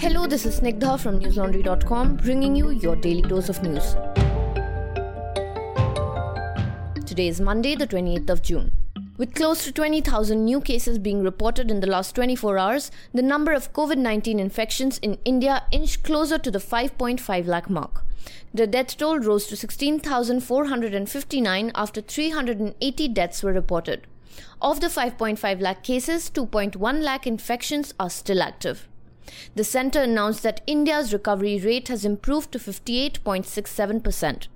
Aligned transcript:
Hello, 0.00 0.28
this 0.28 0.46
is 0.46 0.60
Snigdha 0.60 0.96
from 1.00 1.18
newslaundry.com 1.18 2.18
bringing 2.18 2.54
you 2.54 2.70
your 2.70 2.94
daily 2.94 3.20
dose 3.20 3.48
of 3.48 3.60
news. 3.64 3.96
Today 7.04 7.26
is 7.26 7.40
Monday, 7.40 7.74
the 7.74 7.88
28th 7.88 8.30
of 8.30 8.40
June. 8.40 8.70
With 9.16 9.34
close 9.34 9.64
to 9.64 9.72
20,000 9.72 10.44
new 10.44 10.60
cases 10.60 11.00
being 11.00 11.24
reported 11.24 11.68
in 11.68 11.80
the 11.80 11.88
last 11.88 12.14
24 12.14 12.58
hours, 12.58 12.92
the 13.12 13.22
number 13.22 13.52
of 13.52 13.72
COVID 13.72 13.98
19 13.98 14.38
infections 14.38 14.98
in 14.98 15.18
India 15.24 15.64
inched 15.72 16.04
closer 16.04 16.38
to 16.38 16.50
the 16.52 16.60
5.5 16.60 17.48
lakh 17.48 17.68
mark. 17.68 18.04
The 18.54 18.68
death 18.68 18.96
toll 18.96 19.18
rose 19.18 19.48
to 19.48 19.56
16,459 19.56 21.72
after 21.74 22.00
380 22.00 23.08
deaths 23.08 23.42
were 23.42 23.52
reported. 23.52 24.06
Of 24.62 24.80
the 24.80 24.86
5.5 24.86 25.60
lakh 25.60 25.82
cases, 25.82 26.30
2.1 26.30 27.02
lakh 27.02 27.26
infections 27.26 27.94
are 27.98 28.10
still 28.10 28.40
active. 28.40 28.88
The 29.54 29.64
centre 29.64 30.02
announced 30.02 30.42
that 30.42 30.62
India's 30.66 31.12
recovery 31.12 31.58
rate 31.58 31.88
has 31.88 32.04
improved 32.04 32.52
to 32.52 32.58
58.67%. 32.58 34.48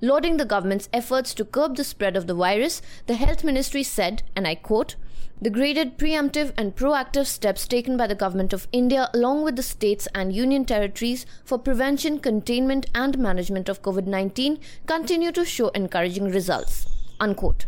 Lauding 0.00 0.36
the 0.36 0.44
government's 0.44 0.88
efforts 0.92 1.34
to 1.34 1.44
curb 1.44 1.76
the 1.76 1.84
spread 1.84 2.16
of 2.16 2.26
the 2.26 2.34
virus, 2.34 2.80
the 3.06 3.14
Health 3.14 3.42
Ministry 3.42 3.82
said, 3.82 4.22
and 4.36 4.46
I 4.46 4.54
quote, 4.54 4.96
the 5.40 5.50
graded 5.50 5.98
preemptive 5.98 6.52
and 6.56 6.74
proactive 6.74 7.26
steps 7.26 7.68
taken 7.68 7.96
by 7.96 8.08
the 8.08 8.16
Government 8.16 8.52
of 8.52 8.66
India 8.72 9.08
along 9.14 9.44
with 9.44 9.54
the 9.54 9.62
states 9.62 10.08
and 10.12 10.34
union 10.34 10.64
territories 10.64 11.26
for 11.44 11.58
prevention, 11.58 12.18
containment, 12.18 12.86
and 12.92 13.16
management 13.18 13.68
of 13.68 13.82
COVID 13.82 14.06
19 14.06 14.58
continue 14.86 15.30
to 15.30 15.44
show 15.44 15.68
encouraging 15.68 16.24
results. 16.24 16.86
Unquote. 17.20 17.66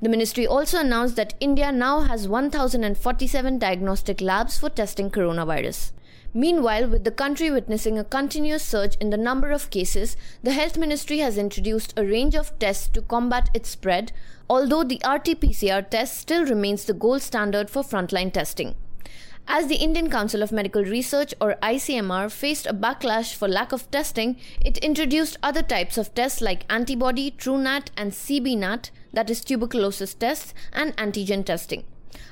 The 0.00 0.08
ministry 0.08 0.46
also 0.46 0.78
announced 0.78 1.16
that 1.16 1.34
India 1.40 1.72
now 1.72 2.00
has 2.00 2.28
1,047 2.28 3.58
diagnostic 3.58 4.20
labs 4.20 4.58
for 4.58 4.68
testing 4.68 5.10
coronavirus. 5.10 5.92
Meanwhile, 6.34 6.88
with 6.88 7.04
the 7.04 7.10
country 7.10 7.50
witnessing 7.50 7.98
a 7.98 8.04
continuous 8.04 8.64
surge 8.64 8.96
in 9.00 9.10
the 9.10 9.18
number 9.18 9.50
of 9.50 9.68
cases, 9.68 10.16
the 10.42 10.52
Health 10.52 10.78
Ministry 10.78 11.18
has 11.18 11.36
introduced 11.36 11.92
a 11.96 12.06
range 12.06 12.34
of 12.34 12.58
tests 12.58 12.88
to 12.88 13.02
combat 13.02 13.50
its 13.52 13.68
spread, 13.68 14.12
although 14.48 14.82
the 14.82 15.02
RT 15.06 15.40
PCR 15.40 15.88
test 15.90 16.16
still 16.16 16.46
remains 16.46 16.86
the 16.86 16.94
gold 16.94 17.20
standard 17.20 17.68
for 17.68 17.82
frontline 17.82 18.32
testing. 18.32 18.74
As 19.46 19.66
the 19.66 19.76
Indian 19.76 20.08
Council 20.08 20.42
of 20.42 20.52
Medical 20.52 20.84
Research 20.84 21.34
or 21.38 21.56
ICMR 21.62 22.30
faced 22.30 22.66
a 22.66 22.72
backlash 22.72 23.34
for 23.34 23.48
lack 23.48 23.72
of 23.72 23.90
testing, 23.90 24.38
it 24.64 24.78
introduced 24.78 25.36
other 25.42 25.62
types 25.62 25.98
of 25.98 26.14
tests 26.14 26.40
like 26.40 26.64
antibody, 26.70 27.32
TrueNat, 27.32 27.88
and 27.96 28.12
CBNAAT, 28.12 28.90
that 29.12 29.30
is 29.30 29.42
tuberculosis 29.44 30.14
tests, 30.14 30.54
and 30.72 30.96
antigen 30.96 31.44
testing. 31.44 31.84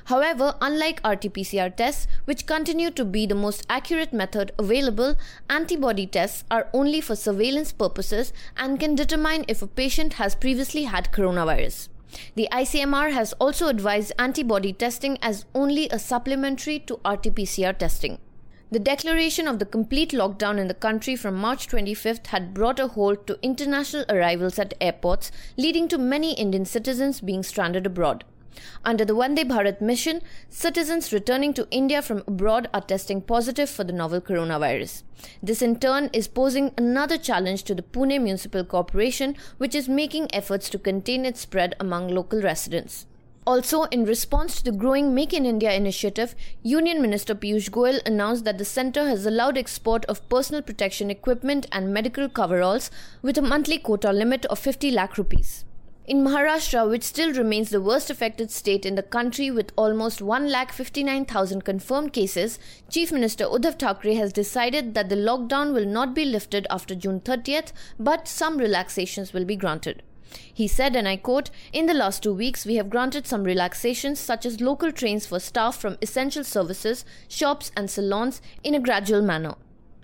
However, 0.05 0.55
unlike 0.61 0.99
RT 1.05 1.33
PCR 1.33 1.75
tests, 1.75 2.07
which 2.25 2.45
continue 2.45 2.91
to 2.91 3.05
be 3.05 3.25
the 3.25 3.35
most 3.35 3.65
accurate 3.69 4.13
method 4.13 4.51
available, 4.57 5.15
antibody 5.49 6.05
tests 6.07 6.43
are 6.51 6.69
only 6.73 7.01
for 7.01 7.15
surveillance 7.15 7.71
purposes 7.71 8.33
and 8.57 8.79
can 8.79 8.95
determine 8.95 9.45
if 9.47 9.61
a 9.61 9.67
patient 9.67 10.13
has 10.13 10.35
previously 10.35 10.83
had 10.83 11.11
coronavirus. 11.11 11.89
The 12.35 12.49
ICMR 12.51 13.11
has 13.13 13.33
also 13.33 13.67
advised 13.67 14.11
antibody 14.19 14.73
testing 14.73 15.17
as 15.21 15.45
only 15.55 15.87
a 15.89 15.99
supplementary 15.99 16.79
to 16.79 16.95
RT 17.05 17.35
PCR 17.35 17.77
testing. 17.77 18.19
The 18.71 18.79
declaration 18.79 19.49
of 19.49 19.59
the 19.59 19.65
complete 19.65 20.11
lockdown 20.11 20.57
in 20.57 20.69
the 20.69 20.73
country 20.73 21.17
from 21.17 21.35
March 21.35 21.67
25th 21.67 22.27
had 22.27 22.53
brought 22.53 22.79
a 22.79 22.87
halt 22.87 23.27
to 23.27 23.37
international 23.41 24.05
arrivals 24.07 24.57
at 24.57 24.73
airports, 24.79 25.29
leading 25.57 25.89
to 25.89 25.97
many 25.97 26.33
Indian 26.35 26.63
citizens 26.63 27.19
being 27.19 27.43
stranded 27.43 27.85
abroad. 27.85 28.23
Under 28.85 29.03
the 29.03 29.13
Vande 29.13 29.43
Bharat 29.43 29.81
mission, 29.81 30.21
citizens 30.47 31.11
returning 31.11 31.53
to 31.55 31.67
India 31.69 32.01
from 32.01 32.23
abroad 32.25 32.69
are 32.73 32.79
testing 32.79 33.21
positive 33.21 33.69
for 33.69 33.83
the 33.83 33.91
novel 33.91 34.21
coronavirus. 34.21 35.03
This 35.43 35.61
in 35.61 35.77
turn 35.77 36.09
is 36.13 36.29
posing 36.29 36.71
another 36.77 37.17
challenge 37.17 37.63
to 37.63 37.75
the 37.75 37.83
Pune 37.83 38.21
Municipal 38.21 38.63
Corporation, 38.63 39.35
which 39.57 39.75
is 39.75 39.89
making 39.89 40.33
efforts 40.33 40.69
to 40.69 40.79
contain 40.79 41.25
its 41.25 41.41
spread 41.41 41.75
among 41.77 42.07
local 42.07 42.41
residents. 42.41 43.05
Also, 43.51 43.83
in 43.95 44.05
response 44.05 44.55
to 44.55 44.63
the 44.63 44.71
growing 44.71 45.13
Make 45.13 45.33
in 45.33 45.45
India 45.45 45.73
initiative, 45.73 46.35
Union 46.63 47.01
Minister 47.01 47.35
Piyush 47.35 47.69
Goyal 47.69 47.99
announced 48.05 48.45
that 48.45 48.57
the 48.57 48.63
centre 48.63 49.05
has 49.09 49.25
allowed 49.25 49.57
export 49.57 50.05
of 50.05 50.29
personal 50.29 50.61
protection 50.61 51.11
equipment 51.11 51.67
and 51.69 51.93
medical 51.93 52.29
coveralls 52.29 52.89
with 53.21 53.37
a 53.37 53.41
monthly 53.41 53.77
quota 53.77 54.13
limit 54.13 54.45
of 54.45 54.57
50 54.57 54.91
lakh 54.91 55.17
rupees. 55.17 55.65
In 56.05 56.23
Maharashtra, 56.23 56.89
which 56.89 57.03
still 57.03 57.33
remains 57.33 57.71
the 57.71 57.81
worst 57.81 58.09
affected 58.09 58.51
state 58.51 58.85
in 58.85 58.95
the 58.95 59.03
country 59.03 59.51
with 59.51 59.73
almost 59.75 60.21
1,59,000 60.21 61.65
confirmed 61.65 62.13
cases, 62.13 62.57
Chief 62.89 63.11
Minister 63.11 63.43
Uddhav 63.43 63.77
Thackeray 63.77 64.15
has 64.15 64.31
decided 64.31 64.93
that 64.93 65.09
the 65.09 65.17
lockdown 65.17 65.73
will 65.73 65.85
not 65.85 66.15
be 66.15 66.23
lifted 66.23 66.67
after 66.69 66.95
June 66.95 67.19
30th, 67.19 67.73
but 67.99 68.29
some 68.29 68.57
relaxations 68.57 69.33
will 69.33 69.43
be 69.43 69.57
granted. 69.57 70.03
He 70.53 70.67
said, 70.67 70.95
and 70.95 71.07
I 71.07 71.17
quote, 71.17 71.49
In 71.73 71.85
the 71.85 71.93
last 71.93 72.23
two 72.23 72.33
weeks, 72.33 72.65
we 72.65 72.75
have 72.75 72.89
granted 72.89 73.25
some 73.25 73.43
relaxations, 73.43 74.19
such 74.19 74.45
as 74.45 74.61
local 74.61 74.91
trains 74.91 75.25
for 75.25 75.39
staff 75.39 75.77
from 75.77 75.97
essential 76.01 76.43
services, 76.43 77.05
shops, 77.27 77.71
and 77.75 77.89
salons, 77.89 78.41
in 78.63 78.75
a 78.75 78.79
gradual 78.79 79.21
manner. 79.21 79.55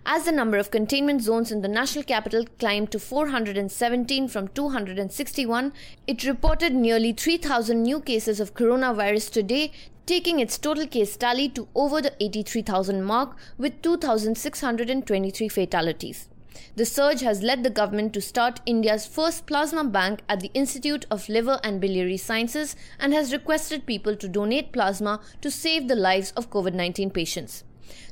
As 0.10 0.24
the 0.24 0.32
number 0.32 0.58
of 0.58 0.72
containment 0.72 1.22
zones 1.22 1.52
in 1.52 1.62
the 1.62 1.68
national 1.68 2.06
capital 2.06 2.46
climbed 2.60 2.92
to 2.92 3.00
417 3.00 4.30
from 4.30 4.48
261, 4.48 5.74
it 6.08 6.24
reported 6.24 6.74
nearly 6.74 7.12
3,000 7.12 7.84
new 7.84 8.00
cases 8.00 8.40
of 8.40 8.54
coronavirus 8.54 9.30
today, 9.32 9.74
taking 10.06 10.40
its 10.40 10.58
total 10.58 10.88
case 10.88 11.18
tally 11.18 11.50
to 11.50 11.68
over 11.76 12.02
the 12.02 12.14
83,000 12.24 13.04
mark 13.04 13.36
with 13.58 13.82
2,623 13.82 15.50
fatalities. 15.50 16.30
The 16.76 16.86
surge 16.86 17.22
has 17.22 17.42
led 17.42 17.64
the 17.64 17.70
government 17.70 18.14
to 18.14 18.22
start 18.22 18.62
India's 18.66 19.06
first 19.06 19.46
plasma 19.46 19.84
bank 19.84 20.22
at 20.30 20.40
the 20.40 20.52
Institute 20.54 21.06
of 21.10 21.28
Liver 21.28 21.60
and 21.64 21.82
Biliary 21.82 22.18
Sciences 22.18 22.76
and 23.00 23.14
has 23.14 23.34
requested 23.34 23.86
people 23.86 24.16
to 24.16 24.28
donate 24.28 24.72
plasma 24.72 25.20
to 25.42 25.52
save 25.52 25.88
the 25.88 25.96
lives 25.96 26.32
of 26.32 26.50
COVID 26.50 26.74
19 26.74 27.10
patients. 27.12 27.64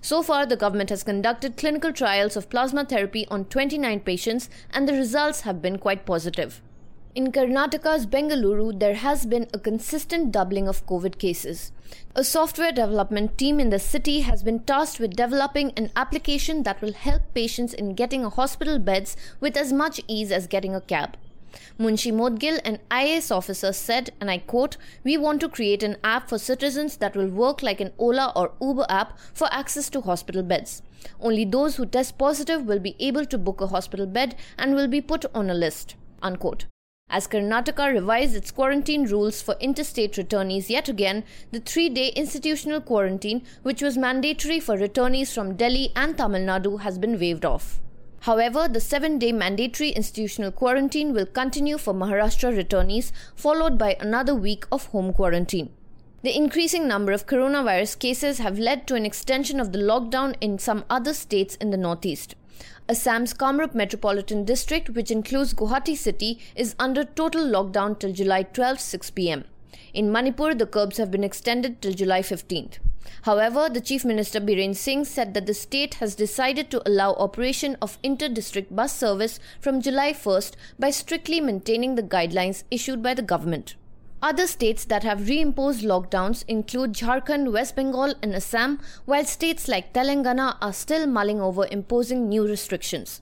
So 0.01 0.21
far, 0.21 0.45
the 0.45 0.55
government 0.55 0.89
has 0.89 1.03
conducted 1.03 1.57
clinical 1.57 1.91
trials 1.91 2.37
of 2.37 2.49
plasma 2.49 2.85
therapy 2.85 3.27
on 3.29 3.45
29 3.45 3.99
patients, 4.01 4.49
and 4.71 4.87
the 4.87 4.93
results 4.93 5.41
have 5.41 5.61
been 5.61 5.77
quite 5.77 6.05
positive. 6.05 6.61
In 7.15 7.31
Karnataka's 7.31 8.05
Bengaluru, 8.05 8.77
there 8.77 8.95
has 8.95 9.25
been 9.25 9.47
a 9.53 9.57
consistent 9.57 10.33
doubling 10.33 10.67
of 10.67 10.85
COVID 10.85 11.17
cases. 11.17 11.71
A 12.13 12.25
software 12.25 12.73
development 12.73 13.37
team 13.37 13.57
in 13.57 13.69
the 13.69 13.79
city 13.79 14.19
has 14.19 14.43
been 14.43 14.59
tasked 14.59 14.99
with 14.99 15.15
developing 15.15 15.71
an 15.77 15.91
application 15.95 16.63
that 16.63 16.81
will 16.81 16.91
help 16.91 17.21
patients 17.33 17.73
in 17.73 17.95
getting 17.95 18.25
hospital 18.25 18.79
beds 18.79 19.15
with 19.39 19.55
as 19.55 19.71
much 19.71 20.01
ease 20.09 20.29
as 20.29 20.45
getting 20.45 20.75
a 20.75 20.81
cab. 20.81 21.15
Munish 21.79 22.11
Moudgil, 22.11 22.59
an 22.65 22.79
IAS 22.91 23.33
officer, 23.33 23.71
said, 23.71 24.09
and 24.19 24.29
I 24.29 24.39
quote, 24.39 24.75
We 25.05 25.15
want 25.15 25.39
to 25.39 25.47
create 25.47 25.83
an 25.83 25.95
app 26.03 26.27
for 26.27 26.37
citizens 26.37 26.97
that 26.97 27.15
will 27.15 27.29
work 27.29 27.63
like 27.63 27.79
an 27.79 27.93
Ola 27.97 28.33
or 28.35 28.51
Uber 28.61 28.87
app 28.89 29.17
for 29.33 29.47
access 29.53 29.89
to 29.91 30.01
hospital 30.01 30.43
beds. 30.43 30.81
Only 31.21 31.45
those 31.45 31.77
who 31.77 31.85
test 31.85 32.17
positive 32.17 32.65
will 32.65 32.79
be 32.79 32.97
able 32.99 33.25
to 33.27 33.37
book 33.37 33.61
a 33.61 33.67
hospital 33.67 34.05
bed 34.05 34.35
and 34.57 34.75
will 34.75 34.89
be 34.89 34.99
put 34.99 35.25
on 35.33 35.49
a 35.49 35.53
list. 35.53 35.95
Unquote. 36.21 36.65
As 37.07 37.27
Karnataka 37.27 37.93
revised 37.93 38.35
its 38.35 38.51
quarantine 38.51 39.05
rules 39.05 39.41
for 39.41 39.55
interstate 39.59 40.13
returnees 40.13 40.69
yet 40.69 40.89
again, 40.89 41.23
the 41.51 41.59
three 41.59 41.87
day 41.87 42.09
institutional 42.09 42.81
quarantine, 42.81 43.43
which 43.61 43.81
was 43.81 43.97
mandatory 43.97 44.59
for 44.59 44.75
returnees 44.75 45.33
from 45.33 45.55
Delhi 45.55 45.91
and 45.95 46.17
Tamil 46.17 46.41
Nadu, 46.41 46.81
has 46.81 46.97
been 46.97 47.19
waived 47.19 47.45
off. 47.45 47.79
However, 48.21 48.67
the 48.67 48.81
seven 48.81 49.19
day 49.19 49.31
mandatory 49.31 49.91
institutional 49.91 50.51
quarantine 50.51 51.13
will 51.13 51.27
continue 51.27 51.77
for 51.77 51.93
Maharashtra 51.93 52.57
returnees, 52.57 53.11
followed 53.35 53.77
by 53.77 53.95
another 53.99 54.33
week 54.33 54.65
of 54.71 54.87
home 54.87 55.13
quarantine. 55.13 55.69
The 56.23 56.35
increasing 56.35 56.87
number 56.87 57.11
of 57.11 57.27
coronavirus 57.27 57.99
cases 57.99 58.39
have 58.39 58.57
led 58.57 58.87
to 58.87 58.95
an 58.95 59.05
extension 59.05 59.59
of 59.59 59.71
the 59.71 59.77
lockdown 59.79 60.35
in 60.41 60.57
some 60.57 60.83
other 60.89 61.13
states 61.13 61.55
in 61.57 61.69
the 61.69 61.77
northeast. 61.77 62.33
Assam's 62.87 63.33
Kamrup 63.33 63.73
Metropolitan 63.73 64.45
District, 64.45 64.89
which 64.91 65.09
includes 65.09 65.53
Guwahati 65.53 65.97
city, 65.97 66.39
is 66.55 66.75
under 66.77 67.03
total 67.03 67.43
lockdown 67.43 67.97
till 67.97 68.13
July 68.13 68.43
12, 68.43 68.79
6 68.79 69.09
pm. 69.11 69.45
In 69.93 70.11
Manipur, 70.11 70.53
the 70.53 70.65
curbs 70.65 70.97
have 70.97 71.09
been 71.09 71.23
extended 71.23 71.81
till 71.81 71.93
July 71.93 72.21
15th. 72.21 72.79
However, 73.23 73.69
the 73.69 73.81
Chief 73.81 74.03
Minister 74.03 74.39
Biren 74.39 74.75
Singh 74.75 75.05
said 75.05 75.33
that 75.33 75.45
the 75.45 75.53
state 75.53 75.95
has 75.95 76.15
decided 76.15 76.69
to 76.71 76.87
allow 76.87 77.13
operation 77.13 77.77
of 77.81 77.97
inter-district 78.03 78.75
bus 78.75 78.95
service 78.95 79.39
from 79.59 79.81
July 79.81 80.11
1st 80.13 80.53
by 80.77 80.89
strictly 80.91 81.39
maintaining 81.39 81.95
the 81.95 82.03
guidelines 82.03 82.63
issued 82.69 83.01
by 83.01 83.13
the 83.13 83.21
government. 83.21 83.75
Other 84.27 84.47
states 84.47 84.85
that 84.85 85.03
have 85.03 85.27
reimposed 85.29 85.83
lockdowns 85.83 86.43
include 86.47 86.93
Jharkhand, 86.93 87.51
West 87.53 87.75
Bengal, 87.75 88.15
and 88.23 88.33
Assam, 88.33 88.79
while 89.05 89.23
states 89.23 89.67
like 89.67 89.93
Telangana 89.93 90.57
are 90.61 90.73
still 90.73 91.05
mulling 91.05 91.39
over 91.39 91.67
imposing 91.69 92.27
new 92.27 92.47
restrictions. 92.47 93.21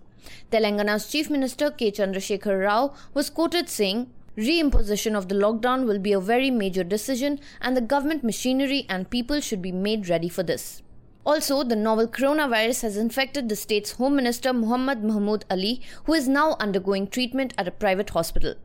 Telangana's 0.50 1.10
Chief 1.10 1.30
Minister 1.30 1.72
K. 1.72 1.92
Chandrasekhar 1.92 2.64
Rao 2.64 2.94
was 3.14 3.30
quoted 3.30 3.68
saying, 3.68 4.12
Reimposition 4.38 5.14
of 5.14 5.28
the 5.28 5.36
lockdown 5.36 5.86
will 5.86 6.00
be 6.00 6.14
a 6.14 6.22
very 6.22 6.50
major 6.50 6.86
decision, 6.86 7.42
and 7.60 7.76
the 7.76 7.82
government 7.82 8.24
machinery 8.24 8.86
and 8.88 9.10
people 9.10 9.42
should 9.42 9.62
be 9.62 9.74
made 9.74 10.08
ready 10.08 10.30
for 10.30 10.42
this. 10.42 10.82
Also, 11.26 11.66
the 11.66 11.76
novel 11.76 12.08
coronavirus 12.08 12.84
has 12.84 12.96
infected 12.96 13.50
the 13.50 13.58
state's 13.58 13.92
Home 13.92 14.16
Minister 14.16 14.54
Muhammad 14.54 15.04
Mahmood 15.04 15.44
Ali, 15.52 15.82
who 16.06 16.14
is 16.14 16.30
now 16.30 16.56
undergoing 16.62 17.08
treatment 17.08 17.54
at 17.58 17.68
a 17.68 17.72
private 17.72 18.12
hospital. 18.12 18.56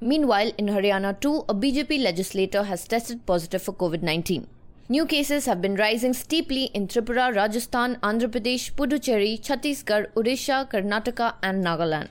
Meanwhile, 0.00 0.52
in 0.58 0.66
Haryana 0.66 1.20
too, 1.20 1.44
a 1.48 1.54
BJP 1.54 2.02
legislator 2.02 2.64
has 2.64 2.86
tested 2.86 3.26
positive 3.26 3.62
for 3.62 3.72
COVID 3.72 4.02
19. 4.02 4.46
New 4.90 5.04
cases 5.04 5.44
have 5.44 5.60
been 5.60 5.74
rising 5.74 6.14
steeply 6.14 6.64
in 6.72 6.88
Tripura, 6.88 7.34
Rajasthan, 7.34 7.96
Andhra 7.96 8.28
Pradesh, 8.28 8.72
Puducherry, 8.72 9.38
Chhattisgarh, 9.38 10.10
Odisha, 10.14 10.70
Karnataka, 10.70 11.34
and 11.42 11.62
Nagaland. 11.62 12.08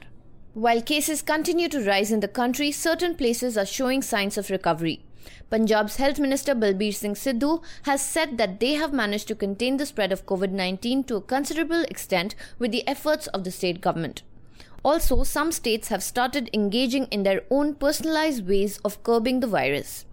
While 0.54 0.82
cases 0.82 1.22
continue 1.22 1.70
to 1.70 1.84
rise 1.84 2.12
in 2.12 2.20
the 2.20 2.28
country, 2.28 2.72
certain 2.72 3.16
places 3.16 3.58
are 3.58 3.66
showing 3.66 4.02
signs 4.02 4.38
of 4.38 4.50
recovery. 4.50 5.04
Punjab's 5.50 5.96
Health 5.98 6.20
Minister 6.20 6.54
Balbir 6.54 6.94
Singh 6.94 7.16
Sidhu 7.16 7.64
has 7.84 8.02
said 8.02 8.38
that 8.38 8.60
they 8.60 8.74
have 8.74 8.94
managed 8.94 9.28
to 9.30 9.36
contain 9.36 9.78
the 9.78 9.86
spread 9.86 10.12
of 10.12 10.26
COVID 10.26 10.52
19 10.52 11.04
to 11.06 11.16
a 11.16 11.22
considerable 11.22 11.84
extent 11.84 12.36
with 12.60 12.72
the 12.72 12.88
efforts 12.88 13.28
of 13.28 13.44
the 13.44 13.52
state 13.52 13.82
government. 13.82 14.24
Also, 14.88 15.22
some 15.24 15.52
states 15.52 15.90
have 15.90 16.02
started 16.02 16.50
engaging 16.54 17.08
in 17.12 17.24
their 17.24 17.42
own 17.52 17.76
personalized 17.76 18.48
ways 18.48 18.78
of 18.86 19.04
curbing 19.04 19.42
the 19.42 19.54
virus. 19.56 20.06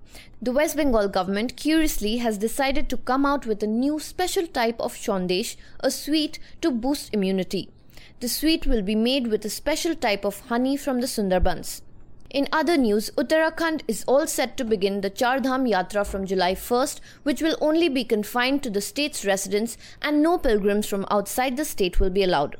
The 0.42 0.50
West 0.50 0.76
Bengal 0.76 1.06
government 1.06 1.56
curiously 1.56 2.16
has 2.16 2.38
decided 2.38 2.88
to 2.88 2.96
come 2.96 3.24
out 3.24 3.46
with 3.46 3.62
a 3.62 3.68
new 3.68 4.00
special 4.00 4.48
type 4.48 4.80
of 4.80 4.96
shondesh, 4.96 5.54
a 5.78 5.92
sweet 5.92 6.40
to 6.60 6.72
boost 6.72 7.14
immunity. 7.14 7.70
The 8.18 8.28
sweet 8.28 8.66
will 8.66 8.82
be 8.82 8.96
made 8.96 9.28
with 9.28 9.44
a 9.44 9.48
special 9.48 9.94
type 9.94 10.24
of 10.24 10.40
honey 10.48 10.76
from 10.76 11.00
the 11.00 11.06
Sundarbans. 11.06 11.82
In 12.30 12.48
other 12.50 12.76
news, 12.76 13.10
Uttarakhand 13.16 13.82
is 13.86 14.02
all 14.08 14.26
set 14.26 14.56
to 14.56 14.64
begin 14.64 15.02
the 15.02 15.08
Char 15.08 15.38
Dham 15.38 15.70
Yatra 15.70 16.04
from 16.04 16.26
July 16.26 16.56
1st, 16.56 16.98
which 17.22 17.40
will 17.40 17.56
only 17.60 17.88
be 17.88 18.02
confined 18.02 18.64
to 18.64 18.70
the 18.70 18.80
state's 18.80 19.24
residents 19.24 19.76
and 20.02 20.20
no 20.20 20.36
pilgrims 20.36 20.88
from 20.88 21.06
outside 21.12 21.56
the 21.56 21.64
state 21.64 22.00
will 22.00 22.10
be 22.10 22.24
allowed. 22.24 22.56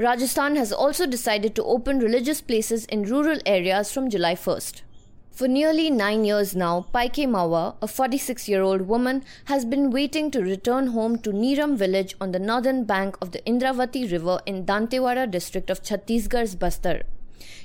Rajasthan 0.00 0.54
has 0.54 0.72
also 0.72 1.06
decided 1.06 1.56
to 1.56 1.64
open 1.64 1.98
religious 1.98 2.40
places 2.40 2.84
in 2.84 3.02
rural 3.02 3.40
areas 3.44 3.90
from 3.90 4.08
July 4.08 4.36
1st. 4.36 4.82
For 5.32 5.48
nearly 5.48 5.90
nine 5.90 6.24
years 6.24 6.54
now, 6.54 6.86
Paike 6.94 7.26
Mawa, 7.26 7.74
a 7.82 7.88
46 7.88 8.48
year 8.48 8.62
old 8.62 8.82
woman, 8.82 9.24
has 9.46 9.64
been 9.64 9.90
waiting 9.90 10.30
to 10.30 10.40
return 10.40 10.88
home 10.88 11.18
to 11.18 11.30
Neeram 11.30 11.76
village 11.76 12.14
on 12.20 12.30
the 12.30 12.38
northern 12.38 12.84
bank 12.84 13.16
of 13.20 13.32
the 13.32 13.40
Indravati 13.40 14.08
river 14.12 14.38
in 14.46 14.64
Dantewada 14.64 15.28
district 15.28 15.68
of 15.68 15.82
Chhattisgarh's 15.82 16.54
Bastar. 16.54 17.02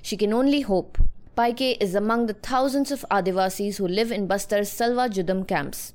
She 0.01 0.17
can 0.17 0.33
only 0.33 0.61
hope. 0.61 0.97
Paike 1.37 1.77
is 1.79 1.93
among 1.93 2.25
the 2.25 2.33
thousands 2.33 2.91
of 2.91 3.05
Adivasis 3.11 3.77
who 3.77 3.87
live 3.87 4.11
in 4.11 4.27
Bastar's 4.27 4.71
Salwa 4.71 5.07
Judum 5.07 5.47
camps. 5.47 5.93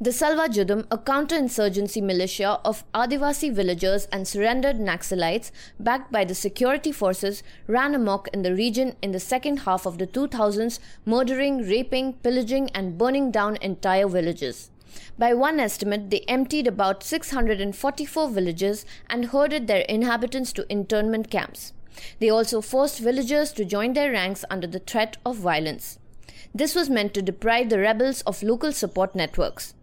The 0.00 0.10
Salwa 0.10 0.48
Judum, 0.48 0.88
a 0.90 0.98
counter-insurgency 0.98 2.00
militia 2.00 2.58
of 2.64 2.82
Adivasi 2.92 3.54
villagers 3.54 4.06
and 4.10 4.26
surrendered 4.26 4.78
Naxalites 4.80 5.52
backed 5.78 6.10
by 6.10 6.24
the 6.24 6.34
security 6.34 6.90
forces, 6.90 7.44
ran 7.68 7.94
amok 7.94 8.26
in 8.32 8.42
the 8.42 8.56
region 8.56 8.96
in 9.02 9.12
the 9.12 9.20
second 9.20 9.58
half 9.58 9.86
of 9.86 9.98
the 9.98 10.06
2000s, 10.08 10.80
murdering, 11.06 11.58
raping, 11.58 12.14
pillaging 12.14 12.70
and 12.70 12.98
burning 12.98 13.30
down 13.30 13.56
entire 13.62 14.08
villages. 14.08 14.72
By 15.16 15.32
one 15.32 15.60
estimate, 15.60 16.10
they 16.10 16.24
emptied 16.26 16.66
about 16.66 17.04
644 17.04 18.30
villages 18.30 18.84
and 19.08 19.26
herded 19.26 19.68
their 19.68 19.82
inhabitants 19.82 20.52
to 20.54 20.70
internment 20.70 21.30
camps. 21.30 21.72
They 22.18 22.30
also 22.30 22.60
forced 22.60 22.98
villagers 22.98 23.52
to 23.52 23.64
join 23.64 23.92
their 23.92 24.10
ranks 24.10 24.44
under 24.50 24.66
the 24.66 24.80
threat 24.80 25.18
of 25.24 25.36
violence. 25.36 26.00
This 26.52 26.74
was 26.74 26.90
meant 26.90 27.14
to 27.14 27.22
deprive 27.22 27.68
the 27.70 27.78
rebels 27.78 28.22
of 28.22 28.42
local 28.42 28.72
support 28.72 29.14
networks. 29.14 29.74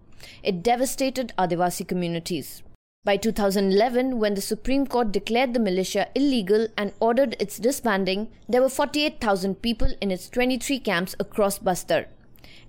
It 0.44 0.63
devastated 0.63 1.33
Adivasi 1.38 1.88
communities. 1.88 2.63
By 3.03 3.18
2011, 3.18 4.19
when 4.19 4.35
the 4.35 4.41
Supreme 4.41 4.85
Court 4.85 5.12
declared 5.12 5.56
the 5.56 5.59
militia 5.59 6.07
illegal 6.13 6.68
and 6.77 6.94
ordered 7.00 7.35
its 7.39 7.57
disbanding, 7.57 8.29
there 8.47 8.62
were 8.62 8.69
48,000 8.69 9.62
people 9.63 9.94
in 10.00 10.12
its 10.12 10.29
23 10.29 10.77
camps 10.79 11.15
across 11.19 11.57
Bastar. 11.57 12.06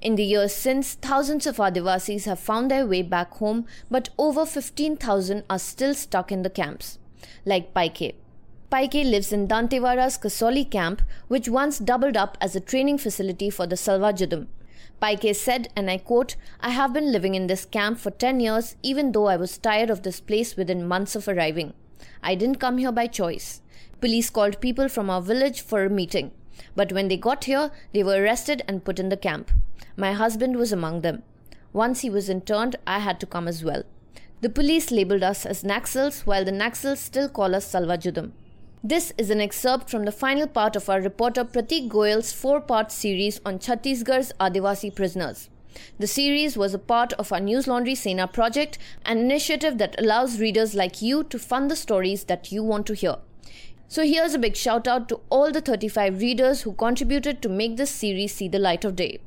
In 0.00 0.16
the 0.16 0.24
years 0.24 0.54
since, 0.54 0.94
thousands 0.94 1.46
of 1.46 1.58
Adivasis 1.58 2.24
have 2.24 2.40
found 2.40 2.70
their 2.70 2.86
way 2.86 3.02
back 3.02 3.34
home, 3.34 3.66
but 3.90 4.08
over 4.16 4.46
15,000 4.46 5.44
are 5.50 5.58
still 5.58 5.94
stuck 5.94 6.32
in 6.32 6.42
the 6.42 6.50
camps. 6.50 6.98
Like 7.44 7.74
Paike. 7.74 8.14
Paike 8.70 9.04
lives 9.04 9.34
in 9.34 9.46
Dantewara's 9.46 10.16
Kasoli 10.16 10.68
camp, 10.68 11.02
which 11.28 11.46
once 11.46 11.78
doubled 11.78 12.16
up 12.16 12.38
as 12.40 12.56
a 12.56 12.60
training 12.60 12.96
facility 12.96 13.50
for 13.50 13.66
the 13.66 13.76
Salwa 13.76 14.14
Judum. 14.14 14.46
Paike 15.02 15.34
said, 15.34 15.66
and 15.74 15.90
I 15.90 15.98
quote, 15.98 16.36
I 16.60 16.70
have 16.70 16.92
been 16.92 17.10
living 17.10 17.34
in 17.34 17.48
this 17.48 17.64
camp 17.64 17.98
for 17.98 18.12
10 18.12 18.38
years, 18.38 18.76
even 18.84 19.10
though 19.10 19.26
I 19.26 19.36
was 19.36 19.58
tired 19.58 19.90
of 19.90 20.02
this 20.02 20.20
place 20.20 20.56
within 20.56 20.86
months 20.86 21.16
of 21.16 21.26
arriving. 21.26 21.74
I 22.22 22.36
didn't 22.36 22.60
come 22.60 22.78
here 22.78 22.92
by 22.92 23.08
choice. 23.08 23.62
Police 24.00 24.30
called 24.30 24.60
people 24.60 24.88
from 24.88 25.10
our 25.10 25.20
village 25.20 25.60
for 25.60 25.84
a 25.84 25.90
meeting. 25.90 26.30
But 26.76 26.92
when 26.92 27.08
they 27.08 27.16
got 27.16 27.44
here, 27.44 27.72
they 27.92 28.04
were 28.04 28.22
arrested 28.22 28.62
and 28.68 28.84
put 28.84 29.00
in 29.00 29.08
the 29.08 29.16
camp. 29.16 29.50
My 29.96 30.12
husband 30.12 30.56
was 30.56 30.70
among 30.70 31.00
them. 31.00 31.24
Once 31.72 32.02
he 32.02 32.10
was 32.10 32.28
interned, 32.28 32.76
I 32.86 33.00
had 33.00 33.18
to 33.20 33.26
come 33.26 33.48
as 33.48 33.64
well. 33.64 33.82
The 34.40 34.50
police 34.50 34.92
labeled 34.92 35.24
us 35.24 35.44
as 35.44 35.64
Naxals, 35.64 36.26
while 36.26 36.44
the 36.44 36.52
Naxals 36.52 36.98
still 36.98 37.28
call 37.28 37.56
us 37.56 37.72
Salwa 37.72 37.98
Judum. 37.98 38.32
This 38.84 39.12
is 39.16 39.30
an 39.30 39.40
excerpt 39.40 39.88
from 39.88 40.06
the 40.06 40.10
final 40.10 40.48
part 40.48 40.74
of 40.74 40.88
our 40.90 41.00
reporter 41.00 41.44
Pratik 41.44 41.88
Goyal's 41.88 42.32
four 42.32 42.60
part 42.60 42.90
series 42.90 43.40
on 43.46 43.60
Chhattisgarh's 43.60 44.32
Adivasi 44.40 44.92
prisoners. 44.92 45.48
The 46.00 46.08
series 46.08 46.56
was 46.56 46.74
a 46.74 46.80
part 46.80 47.12
of 47.12 47.32
our 47.32 47.38
News 47.38 47.68
Laundry 47.68 47.94
Sena 47.94 48.26
project, 48.26 48.78
an 49.06 49.18
initiative 49.18 49.78
that 49.78 49.94
allows 50.00 50.40
readers 50.40 50.74
like 50.74 51.00
you 51.00 51.22
to 51.22 51.38
fund 51.38 51.70
the 51.70 51.76
stories 51.76 52.24
that 52.24 52.50
you 52.50 52.64
want 52.64 52.86
to 52.86 52.94
hear. 52.94 53.18
So 53.86 54.04
here's 54.04 54.34
a 54.34 54.38
big 54.40 54.56
shout 54.56 54.88
out 54.88 55.08
to 55.10 55.20
all 55.30 55.52
the 55.52 55.60
35 55.60 56.20
readers 56.20 56.62
who 56.62 56.72
contributed 56.72 57.40
to 57.42 57.48
make 57.48 57.76
this 57.76 57.92
series 57.92 58.34
see 58.34 58.48
the 58.48 58.58
light 58.58 58.84
of 58.84 58.96
day. 58.96 59.20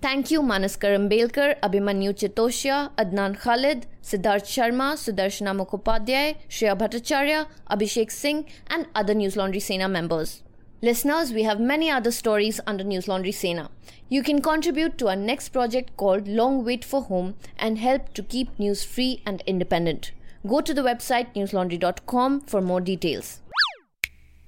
Thank 0.00 0.30
you 0.30 0.42
Manas 0.42 0.76
Karambelkar, 0.76 1.58
Abhimanyu 1.60 2.12
Chitoshia, 2.14 2.92
Adnan 2.96 3.36
Khalid, 3.36 3.86
Siddharth 4.00 4.46
Sharma, 4.46 4.92
Sudarshana 4.94 5.52
Mukhopadhyay, 5.60 6.36
Shreya 6.48 6.78
Bhattacharya, 6.78 7.48
Abhishek 7.68 8.12
Singh, 8.12 8.44
and 8.68 8.86
other 8.94 9.12
News 9.12 9.36
Laundry 9.36 9.58
Sena 9.58 9.88
members. 9.88 10.44
Listeners, 10.82 11.32
we 11.32 11.42
have 11.42 11.58
many 11.58 11.90
other 11.90 12.12
stories 12.12 12.60
under 12.64 12.84
News 12.84 13.08
Laundry 13.08 13.32
Sena. 13.32 13.70
You 14.08 14.22
can 14.22 14.40
contribute 14.40 14.98
to 14.98 15.08
our 15.08 15.16
next 15.16 15.48
project 15.48 15.96
called 15.96 16.28
Long 16.28 16.64
Wait 16.64 16.84
for 16.84 17.02
Home 17.02 17.34
and 17.58 17.78
help 17.78 18.14
to 18.14 18.22
keep 18.22 18.56
news 18.56 18.84
free 18.84 19.20
and 19.26 19.42
independent. 19.48 20.12
Go 20.46 20.60
to 20.60 20.72
the 20.72 20.82
website 20.82 21.34
newslaundry.com 21.34 22.42
for 22.42 22.60
more 22.60 22.80
details. 22.80 23.40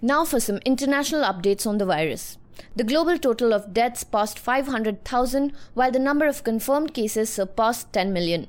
Now 0.01 0.25
for 0.25 0.39
some 0.39 0.61
international 0.65 1.23
updates 1.23 1.67
on 1.67 1.79
the 1.79 1.85
virus. 1.87 2.39
The 2.77 2.85
global 2.85 3.19
total 3.19 3.53
of 3.53 3.75
deaths 3.75 4.05
passed 4.05 4.39
500,000, 4.39 5.53
while 5.75 5.91
the 5.91 5.99
number 5.99 6.27
of 6.27 6.45
confirmed 6.45 6.95
cases 6.95 7.31
surpassed 7.31 7.93
10 7.93 8.13
million. 8.13 8.47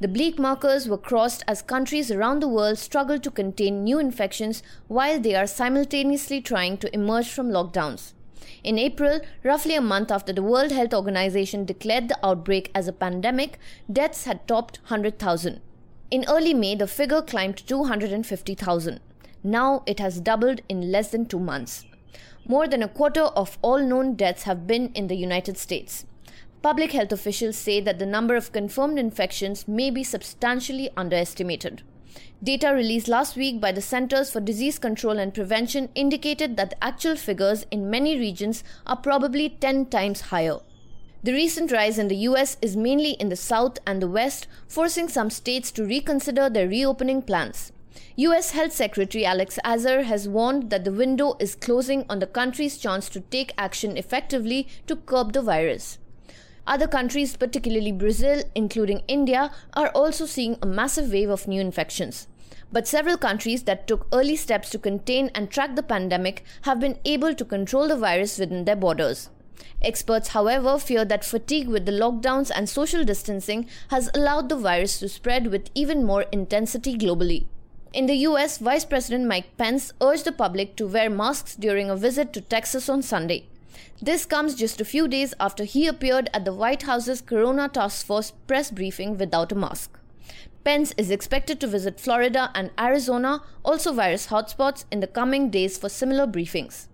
The 0.00 0.08
bleak 0.08 0.38
markers 0.38 0.88
were 0.88 0.98
crossed 0.98 1.44
as 1.46 1.62
countries 1.62 2.10
around 2.10 2.40
the 2.40 2.48
world 2.48 2.78
struggle 2.78 3.18
to 3.18 3.30
contain 3.30 3.84
new 3.84 3.98
infections 3.98 4.62
while 4.88 5.20
they 5.20 5.34
are 5.34 5.46
simultaneously 5.46 6.40
trying 6.40 6.78
to 6.78 6.94
emerge 6.94 7.28
from 7.28 7.50
lockdowns. 7.50 8.12
In 8.64 8.78
April, 8.78 9.20
roughly 9.42 9.74
a 9.74 9.80
month 9.80 10.10
after 10.10 10.32
the 10.32 10.42
World 10.42 10.72
Health 10.72 10.94
Organization 10.94 11.64
declared 11.64 12.08
the 12.08 12.18
outbreak 12.26 12.70
as 12.74 12.88
a 12.88 12.92
pandemic, 12.92 13.58
deaths 13.90 14.24
had 14.24 14.46
topped 14.48 14.78
100,000. 14.84 15.60
In 16.10 16.24
early 16.28 16.54
May, 16.54 16.74
the 16.74 16.86
figure 16.86 17.22
climbed 17.22 17.58
to 17.58 17.66
250,000. 17.66 19.00
Now 19.42 19.82
it 19.86 20.00
has 20.00 20.20
doubled 20.20 20.60
in 20.68 20.90
less 20.90 21.10
than 21.10 21.26
two 21.26 21.38
months. 21.38 21.84
More 22.46 22.66
than 22.66 22.82
a 22.82 22.88
quarter 22.88 23.22
of 23.22 23.58
all 23.62 23.78
known 23.78 24.14
deaths 24.14 24.42
have 24.44 24.66
been 24.66 24.92
in 24.94 25.06
the 25.06 25.16
United 25.16 25.56
States. 25.56 26.04
Public 26.62 26.92
health 26.92 27.12
officials 27.12 27.56
say 27.56 27.80
that 27.80 27.98
the 27.98 28.06
number 28.06 28.36
of 28.36 28.52
confirmed 28.52 28.98
infections 28.98 29.66
may 29.66 29.90
be 29.90 30.04
substantially 30.04 30.90
underestimated. 30.96 31.82
Data 32.42 32.72
released 32.74 33.08
last 33.08 33.36
week 33.36 33.60
by 33.60 33.72
the 33.72 33.80
Centers 33.80 34.30
for 34.30 34.40
Disease 34.40 34.78
Control 34.78 35.18
and 35.18 35.32
Prevention 35.32 35.88
indicated 35.94 36.56
that 36.56 36.70
the 36.70 36.84
actual 36.84 37.16
figures 37.16 37.66
in 37.70 37.90
many 37.90 38.18
regions 38.18 38.64
are 38.86 38.96
probably 38.96 39.48
10 39.48 39.86
times 39.86 40.22
higher. 40.22 40.58
The 41.22 41.34
recent 41.34 41.70
rise 41.70 41.98
in 41.98 42.08
the 42.08 42.16
US 42.28 42.56
is 42.62 42.76
mainly 42.76 43.10
in 43.12 43.28
the 43.28 43.36
South 43.36 43.78
and 43.86 44.00
the 44.00 44.08
West, 44.08 44.46
forcing 44.66 45.08
some 45.08 45.28
states 45.28 45.70
to 45.72 45.84
reconsider 45.84 46.48
their 46.48 46.66
reopening 46.66 47.20
plans. 47.20 47.72
US 48.16 48.50
Health 48.50 48.72
Secretary 48.72 49.24
Alex 49.24 49.58
Azar 49.64 50.02
has 50.02 50.28
warned 50.28 50.70
that 50.70 50.84
the 50.84 50.92
window 50.92 51.36
is 51.40 51.54
closing 51.54 52.04
on 52.08 52.18
the 52.18 52.26
country's 52.26 52.78
chance 52.78 53.08
to 53.08 53.20
take 53.20 53.52
action 53.56 53.96
effectively 53.96 54.68
to 54.86 54.96
curb 54.96 55.32
the 55.32 55.42
virus. 55.42 55.98
Other 56.66 56.86
countries, 56.86 57.36
particularly 57.36 57.90
Brazil, 57.90 58.44
including 58.54 59.02
India, 59.08 59.50
are 59.74 59.88
also 59.88 60.26
seeing 60.26 60.56
a 60.62 60.66
massive 60.66 61.10
wave 61.10 61.30
of 61.30 61.48
new 61.48 61.60
infections. 61.60 62.28
But 62.70 62.86
several 62.86 63.16
countries 63.16 63.64
that 63.64 63.88
took 63.88 64.06
early 64.12 64.36
steps 64.36 64.70
to 64.70 64.78
contain 64.78 65.30
and 65.34 65.50
track 65.50 65.74
the 65.74 65.82
pandemic 65.82 66.44
have 66.62 66.78
been 66.78 66.98
able 67.04 67.34
to 67.34 67.44
control 67.44 67.88
the 67.88 67.96
virus 67.96 68.38
within 68.38 68.66
their 68.66 68.76
borders. 68.76 69.30
Experts, 69.82 70.28
however, 70.28 70.78
fear 70.78 71.04
that 71.04 71.24
fatigue 71.24 71.66
with 71.66 71.86
the 71.86 71.92
lockdowns 71.92 72.50
and 72.54 72.68
social 72.68 73.04
distancing 73.04 73.68
has 73.88 74.10
allowed 74.14 74.48
the 74.48 74.56
virus 74.56 75.00
to 75.00 75.08
spread 75.08 75.48
with 75.48 75.70
even 75.74 76.04
more 76.04 76.22
intensity 76.30 76.96
globally. 76.96 77.46
In 77.92 78.06
the 78.06 78.14
US, 78.28 78.58
Vice 78.58 78.84
President 78.84 79.26
Mike 79.26 79.56
Pence 79.56 79.92
urged 80.00 80.24
the 80.24 80.30
public 80.30 80.76
to 80.76 80.86
wear 80.86 81.10
masks 81.10 81.56
during 81.56 81.90
a 81.90 81.96
visit 81.96 82.32
to 82.32 82.40
Texas 82.40 82.88
on 82.88 83.02
Sunday. 83.02 83.46
This 84.00 84.24
comes 84.24 84.54
just 84.54 84.80
a 84.80 84.84
few 84.84 85.08
days 85.08 85.34
after 85.40 85.64
he 85.64 85.88
appeared 85.88 86.30
at 86.32 86.44
the 86.44 86.54
White 86.54 86.82
House's 86.82 87.20
Corona 87.20 87.68
Task 87.68 88.06
Force 88.06 88.30
press 88.46 88.70
briefing 88.70 89.18
without 89.18 89.50
a 89.50 89.56
mask. 89.56 89.98
Pence 90.62 90.94
is 90.96 91.10
expected 91.10 91.58
to 91.58 91.66
visit 91.66 91.98
Florida 91.98 92.52
and 92.54 92.70
Arizona, 92.78 93.42
also 93.64 93.92
virus 93.92 94.28
hotspots, 94.28 94.84
in 94.92 95.00
the 95.00 95.08
coming 95.08 95.50
days 95.50 95.76
for 95.76 95.88
similar 95.88 96.28
briefings. 96.28 96.86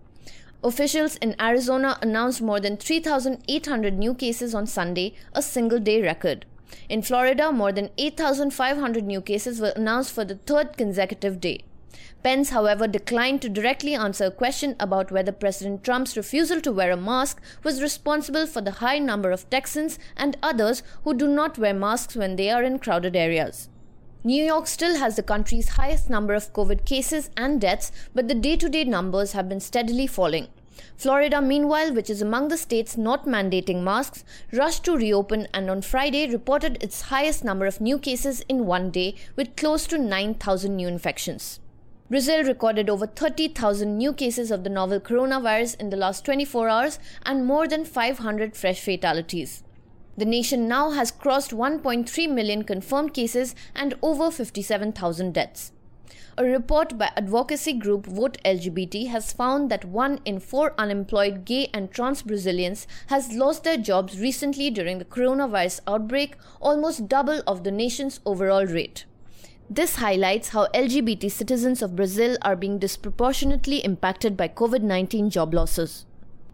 Officials 0.65 1.17
in 1.17 1.37
Arizona 1.39 1.99
announced 2.01 2.41
more 2.41 2.59
than 2.59 2.79
3,800 2.79 3.99
new 3.99 4.15
cases 4.15 4.55
on 4.55 4.67
Sunday, 4.67 5.13
a 5.35 5.43
single 5.43 5.79
day 5.79 6.01
record. 6.01 6.47
In 6.89 7.03
Florida, 7.03 7.53
more 7.53 7.73
than 7.73 7.91
8,500 7.99 9.05
new 9.05 9.21
cases 9.21 9.61
were 9.61 9.73
announced 9.77 10.13
for 10.13 10.25
the 10.25 10.37
third 10.37 10.77
consecutive 10.77 11.41
day. 11.41 11.65
Pence, 12.23 12.51
however, 12.51 12.89
declined 12.89 13.41
to 13.43 13.49
directly 13.49 13.95
answer 13.95 14.25
a 14.25 14.31
question 14.31 14.75
about 14.81 15.13
whether 15.13 15.33
President 15.33 15.85
Trump's 15.85 16.17
refusal 16.17 16.61
to 16.61 16.73
wear 16.73 16.91
a 16.91 16.97
mask 16.97 17.41
was 17.63 17.81
responsible 17.81 18.47
for 18.47 18.61
the 18.61 18.83
high 18.83 18.99
number 18.99 19.31
of 19.31 19.49
Texans 19.49 19.99
and 20.17 20.37
others 20.43 20.83
who 21.05 21.15
do 21.15 21.29
not 21.29 21.57
wear 21.57 21.73
masks 21.73 22.17
when 22.17 22.37
they 22.37 22.51
are 22.51 22.63
in 22.63 22.79
crowded 22.79 23.15
areas. 23.15 23.69
New 24.25 24.45
York 24.45 24.67
still 24.67 24.97
has 24.97 25.15
the 25.15 25.23
country's 25.23 25.69
highest 25.69 26.11
number 26.11 26.35
of 26.35 26.53
COVID 26.53 26.85
cases 26.85 27.31
and 27.37 27.61
deaths, 27.61 27.93
but 28.13 28.27
the 28.27 28.35
day 28.35 28.57
to 28.57 28.69
day 28.69 28.83
numbers 28.83 29.33
have 29.33 29.49
been 29.49 29.61
steadily 29.61 30.09
falling. 30.09 30.49
Florida, 30.97 31.41
meanwhile, 31.41 31.93
which 31.93 32.11
is 32.11 32.23
among 32.23 32.49
the 32.49 32.57
states 32.57 32.97
not 32.97 33.27
mandating 33.27 33.83
masks, 33.83 34.25
rushed 34.53 34.85
to 34.85 34.97
reopen 34.97 35.49
and 35.53 35.71
on 35.71 35.83
Friday 35.83 36.31
reported 36.31 36.83
its 36.83 37.03
highest 37.03 37.45
number 37.45 37.67
of 37.67 37.81
new 37.81 37.99
cases 37.99 38.43
in 38.49 38.67
one 38.67 38.91
day 38.91 39.15
with 39.37 39.57
close 39.57 39.87
to 39.87 39.99
9,000 39.99 40.75
new 40.75 40.89
infections. 40.89 41.61
Brazil 42.09 42.45
recorded 42.45 42.89
over 42.89 43.07
30,000 43.07 43.99
new 43.99 44.13
cases 44.13 44.53
of 44.53 44.63
the 44.63 44.71
novel 44.71 45.01
coronavirus 45.01 45.81
in 45.81 45.91
the 45.91 45.97
last 45.97 46.25
24 46.25 46.69
hours 46.69 46.99
and 47.25 47.45
more 47.45 47.67
than 47.67 47.85
500 47.85 48.57
fresh 48.57 48.81
fatalities. 48.81 49.65
The 50.17 50.25
nation 50.25 50.69
now 50.69 50.93
has 50.93 51.11
crossed 51.11 51.51
1.3 51.51 52.31
million 52.33 52.63
confirmed 52.63 53.13
cases 53.13 53.55
and 53.75 53.95
over 54.03 54.31
57,000 54.31 55.35
deaths. 55.35 55.73
A 56.39 56.45
report 56.45 56.99
by 56.99 57.11
advocacy 57.17 57.73
group 57.73 58.07
Vote 58.07 58.37
LGBT 58.45 59.09
has 59.09 59.33
found 59.33 59.71
that 59.71 59.85
one 59.85 60.21
in 60.25 60.39
four 60.39 60.75
unemployed 60.79 61.45
gay 61.45 61.71
and 61.73 61.91
trans 61.91 62.23
Brazilians 62.23 62.87
has 63.07 63.33
lost 63.33 63.65
their 63.65 63.77
jobs 63.77 64.21
recently 64.21 64.71
during 64.71 64.99
the 64.99 65.05
coronavirus 65.05 65.81
outbreak, 65.87 66.37
almost 66.61 67.09
double 67.09 67.43
of 67.47 67.65
the 67.65 67.71
nation's 67.71 68.21
overall 68.25 68.67
rate. 68.67 69.07
This 69.69 69.97
highlights 69.97 70.51
how 70.51 70.69
LGBT 70.69 71.29
citizens 71.29 71.83
of 71.83 71.97
Brazil 71.97 72.37
are 72.43 72.55
being 72.55 72.79
disproportionately 72.79 73.79
impacted 73.79 74.37
by 74.37 74.47
COVID 74.47 74.83
19 74.83 75.29
job 75.31 75.53
losses. 75.53 76.07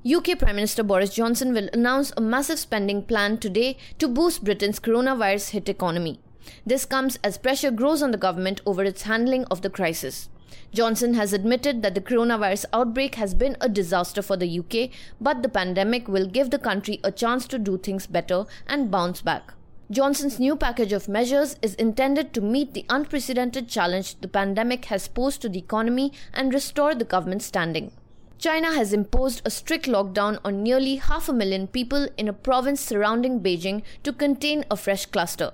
UK 0.02 0.38
Prime 0.38 0.56
Minister 0.56 0.82
Boris 0.82 1.14
Johnson 1.14 1.52
will 1.52 1.68
announce 1.74 2.12
a 2.16 2.22
massive 2.22 2.58
spending 2.58 3.02
plan 3.02 3.36
today 3.36 3.76
to 3.98 4.08
boost 4.08 4.44
Britain's 4.44 4.80
coronavirus 4.80 5.50
hit 5.50 5.68
economy. 5.68 6.20
This 6.66 6.84
comes 6.84 7.18
as 7.24 7.38
pressure 7.38 7.70
grows 7.70 8.02
on 8.02 8.10
the 8.10 8.18
government 8.18 8.60
over 8.66 8.84
its 8.84 9.02
handling 9.02 9.44
of 9.46 9.62
the 9.62 9.70
crisis. 9.70 10.28
Johnson 10.72 11.14
has 11.14 11.32
admitted 11.32 11.82
that 11.82 11.94
the 11.94 12.00
coronavirus 12.00 12.64
outbreak 12.72 13.16
has 13.16 13.34
been 13.34 13.56
a 13.60 13.68
disaster 13.68 14.22
for 14.22 14.36
the 14.36 14.58
UK, 14.58 14.90
but 15.20 15.42
the 15.42 15.48
pandemic 15.48 16.08
will 16.08 16.26
give 16.26 16.50
the 16.50 16.58
country 16.58 17.00
a 17.04 17.12
chance 17.12 17.46
to 17.48 17.58
do 17.58 17.76
things 17.78 18.06
better 18.06 18.44
and 18.66 18.90
bounce 18.90 19.20
back. 19.20 19.54
Johnson's 19.90 20.40
new 20.40 20.56
package 20.56 20.94
of 20.94 21.08
measures 21.08 21.56
is 21.60 21.74
intended 21.74 22.32
to 22.32 22.40
meet 22.40 22.72
the 22.72 22.86
unprecedented 22.88 23.68
challenge 23.68 24.18
the 24.20 24.28
pandemic 24.28 24.86
has 24.86 25.08
posed 25.08 25.42
to 25.42 25.50
the 25.50 25.58
economy 25.58 26.12
and 26.32 26.54
restore 26.54 26.94
the 26.94 27.04
government's 27.04 27.44
standing. 27.44 27.92
China 28.38 28.72
has 28.74 28.94
imposed 28.94 29.42
a 29.44 29.50
strict 29.50 29.86
lockdown 29.86 30.38
on 30.44 30.62
nearly 30.62 30.96
half 30.96 31.28
a 31.28 31.32
million 31.32 31.66
people 31.66 32.08
in 32.16 32.28
a 32.28 32.32
province 32.32 32.80
surrounding 32.80 33.40
Beijing 33.40 33.82
to 34.02 34.12
contain 34.12 34.64
a 34.70 34.76
fresh 34.76 35.04
cluster. 35.04 35.52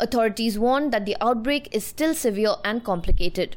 Authorities 0.00 0.58
warn 0.58 0.90
that 0.90 1.06
the 1.06 1.16
outbreak 1.20 1.68
is 1.72 1.84
still 1.84 2.14
severe 2.14 2.54
and 2.64 2.84
complicated. 2.84 3.56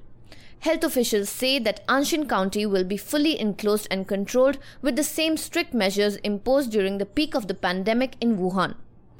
Health 0.62 0.84
officials 0.84 1.30
say 1.30 1.60
that 1.60 1.86
Anxin 1.88 2.28
County 2.28 2.66
will 2.66 2.84
be 2.84 2.98
fully 2.98 3.40
enclosed 3.40 3.88
and 3.90 4.08
controlled 4.08 4.58
with 4.82 4.96
the 4.96 5.04
same 5.04 5.38
strict 5.38 5.74
measures 5.74 6.18
imposed 6.18 6.72
during 6.72 6.98
the 6.98 7.06
peak 7.06 7.36
of 7.36 7.48
the 7.48 7.54
pandemic 7.54 8.16
in 8.22 8.38
Wuhan. 8.38 8.76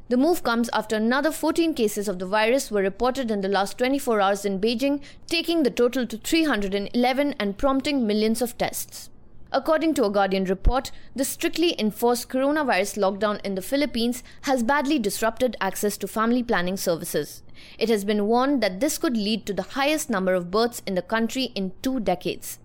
The 0.10 0.18
move 0.18 0.44
comes 0.44 0.70
after 0.74 0.96
another 0.96 1.32
14 1.32 1.74
cases 1.74 2.08
of 2.08 2.20
the 2.20 2.26
virus 2.26 2.70
were 2.70 2.82
reported 2.82 3.32
in 3.32 3.42
the 3.42 3.48
last 3.48 3.78
24 3.78 4.20
hours 4.20 4.44
in 4.44 4.60
Beijing, 4.60 5.02
taking 5.28 5.64
the 5.64 5.72
total 5.72 6.06
to 6.06 6.18
311 6.18 7.36
and 7.40 7.58
prompting 7.58 8.06
millions 8.06 8.42
of 8.42 8.58
tests. 8.58 9.10
According 9.54 9.96
to 9.96 10.06
a 10.06 10.10
Guardian 10.10 10.46
report, 10.46 10.92
the 11.14 11.26
strictly 11.26 11.76
enforced 11.78 12.30
coronavirus 12.30 12.98
lockdown 12.98 13.42
in 13.44 13.56
the 13.56 13.62
Philippines 13.62 14.24
has 14.44 14.64
badly 14.64 14.98
disrupted 14.98 15.58
access 15.60 15.98
to 15.98 16.08
family 16.08 16.42
planning 16.42 16.78
services. 16.78 17.44
It 17.78 17.90
has 17.90 18.06
been 18.06 18.28
warned 18.28 18.64
that 18.64 18.80
this 18.80 18.98
could 18.98 19.18
lead 19.18 19.46
to 19.46 19.54
the 19.54 19.74
highest 19.74 20.10
number 20.10 20.34
of 20.34 20.52
births 20.52 20.82
in 20.88 20.96
the 20.96 21.02
country 21.02 21.52
in 21.54 21.74
two 21.82 22.00
decades. 22.00 22.60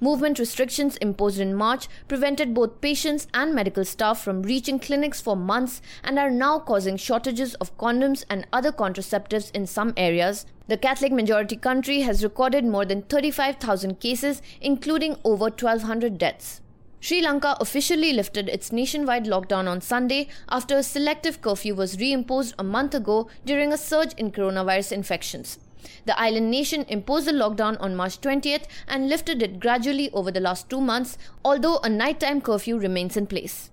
Movement 0.00 0.38
restrictions 0.38 0.96
imposed 0.98 1.40
in 1.40 1.54
March 1.54 1.88
prevented 2.06 2.54
both 2.54 2.80
patients 2.80 3.26
and 3.34 3.54
medical 3.54 3.84
staff 3.84 4.22
from 4.22 4.42
reaching 4.42 4.78
clinics 4.78 5.20
for 5.20 5.36
months 5.36 5.82
and 6.04 6.18
are 6.18 6.30
now 6.30 6.58
causing 6.60 6.96
shortages 6.96 7.54
of 7.54 7.76
condoms 7.76 8.24
and 8.30 8.46
other 8.52 8.72
contraceptives 8.72 9.50
in 9.54 9.66
some 9.66 9.92
areas. 9.96 10.46
The 10.70 10.76
Catholic 10.76 11.10
majority 11.10 11.56
country 11.56 12.02
has 12.02 12.22
recorded 12.22 12.64
more 12.64 12.84
than 12.84 13.02
35,000 13.02 13.98
cases, 13.98 14.40
including 14.60 15.16
over 15.24 15.46
1,200 15.46 16.16
deaths. 16.16 16.60
Sri 17.00 17.20
Lanka 17.20 17.56
officially 17.58 18.12
lifted 18.12 18.48
its 18.48 18.70
nationwide 18.70 19.24
lockdown 19.24 19.68
on 19.68 19.80
Sunday 19.80 20.28
after 20.48 20.76
a 20.76 20.84
selective 20.84 21.42
curfew 21.42 21.74
was 21.74 21.96
reimposed 21.96 22.54
a 22.56 22.62
month 22.62 22.94
ago 22.94 23.28
during 23.44 23.72
a 23.72 23.76
surge 23.76 24.14
in 24.14 24.30
coronavirus 24.30 24.92
infections. 24.92 25.58
The 26.06 26.16
island 26.16 26.52
nation 26.52 26.84
imposed 26.86 27.26
a 27.26 27.32
lockdown 27.32 27.76
on 27.80 27.96
March 27.96 28.20
20th 28.20 28.66
and 28.86 29.08
lifted 29.08 29.42
it 29.42 29.58
gradually 29.58 30.08
over 30.12 30.30
the 30.30 30.38
last 30.38 30.70
two 30.70 30.80
months, 30.80 31.18
although 31.44 31.78
a 31.78 31.88
nighttime 31.88 32.40
curfew 32.40 32.78
remains 32.78 33.16
in 33.16 33.26
place. 33.26 33.72